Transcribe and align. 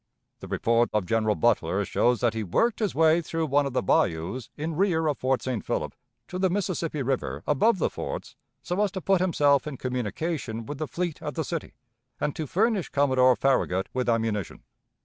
The 0.39 0.47
report 0.47 0.89
of 0.93 1.05
General 1.05 1.35
Butler 1.35 1.85
shows 1.85 2.21
that 2.21 2.33
he 2.33 2.41
worked 2.43 2.79
his 2.79 2.95
way 2.95 3.21
through 3.21 3.45
one 3.45 3.67
of 3.67 3.73
the 3.73 3.83
bayous 3.83 4.49
in 4.57 4.75
rear 4.75 5.05
of 5.05 5.19
Fort 5.19 5.43
St. 5.43 5.63
Philip 5.63 5.93
to 6.27 6.39
the 6.39 6.49
Mississippi 6.49 7.03
River 7.03 7.43
above 7.45 7.77
the 7.77 7.87
forts 7.87 8.35
so 8.63 8.81
as 8.81 8.91
to 8.93 8.99
put 9.01 9.21
himself 9.21 9.67
in 9.67 9.77
communication 9.77 10.65
with 10.65 10.79
the 10.79 10.87
fleet 10.87 11.21
at 11.21 11.35
the 11.35 11.43
city, 11.45 11.73
and 12.19 12.35
to 12.35 12.47
furnish 12.47 12.89
Commodore 12.89 13.35
Farragut 13.35 13.89
with 13.93 14.09
ammunition. 14.09 14.63